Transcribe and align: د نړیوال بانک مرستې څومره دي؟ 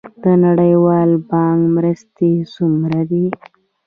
د 0.23 0.25
نړیوال 0.45 1.11
بانک 1.29 1.61
مرستې 1.75 2.31
څومره 2.53 3.01
دي؟ 3.09 3.25